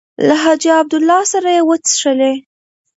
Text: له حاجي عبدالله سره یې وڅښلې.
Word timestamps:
له 0.27 0.35
حاجي 0.43 0.69
عبدالله 0.79 1.21
سره 1.31 1.49
یې 1.55 1.61
وڅښلې. 1.69 2.33